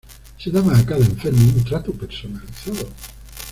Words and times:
Se 0.39 0.49
daba 0.49 0.75
a 0.75 0.83
cada 0.83 1.05
enfermo 1.05 1.47
un 1.55 1.63
trato 1.63 1.91
personalizado. 1.91 2.87